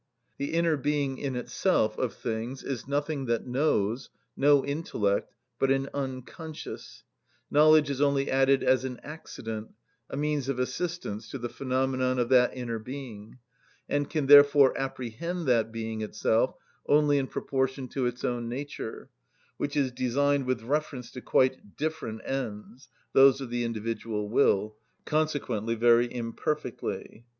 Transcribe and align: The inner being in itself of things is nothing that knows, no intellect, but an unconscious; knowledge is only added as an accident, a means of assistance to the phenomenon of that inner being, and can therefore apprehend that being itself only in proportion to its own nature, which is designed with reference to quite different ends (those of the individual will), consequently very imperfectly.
The 0.39 0.53
inner 0.55 0.77
being 0.77 1.19
in 1.19 1.35
itself 1.35 1.95
of 1.99 2.15
things 2.15 2.63
is 2.63 2.87
nothing 2.87 3.27
that 3.27 3.45
knows, 3.45 4.09
no 4.35 4.65
intellect, 4.65 5.31
but 5.59 5.69
an 5.69 5.89
unconscious; 5.93 7.03
knowledge 7.51 7.87
is 7.91 8.01
only 8.01 8.31
added 8.31 8.63
as 8.63 8.83
an 8.83 8.99
accident, 9.03 9.75
a 10.09 10.17
means 10.17 10.49
of 10.49 10.57
assistance 10.57 11.29
to 11.29 11.37
the 11.37 11.49
phenomenon 11.49 12.17
of 12.17 12.29
that 12.29 12.57
inner 12.57 12.79
being, 12.79 13.37
and 13.87 14.09
can 14.09 14.25
therefore 14.25 14.75
apprehend 14.75 15.45
that 15.45 15.71
being 15.71 16.01
itself 16.01 16.55
only 16.87 17.19
in 17.19 17.27
proportion 17.27 17.87
to 17.89 18.07
its 18.07 18.23
own 18.25 18.49
nature, 18.49 19.11
which 19.57 19.77
is 19.77 19.91
designed 19.91 20.47
with 20.47 20.63
reference 20.63 21.11
to 21.11 21.21
quite 21.21 21.77
different 21.77 22.21
ends 22.27 22.89
(those 23.13 23.39
of 23.39 23.51
the 23.51 23.63
individual 23.63 24.29
will), 24.29 24.75
consequently 25.05 25.75
very 25.75 26.11
imperfectly. 26.11 27.23